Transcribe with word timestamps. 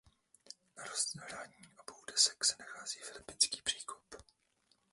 Na 0.77 0.83
rozhraní 0.83 1.67
obou 1.83 2.05
desek 2.05 2.45
se 2.45 2.55
nachází 2.59 2.99
Filipínský 2.99 3.61
příkop. 3.61 4.15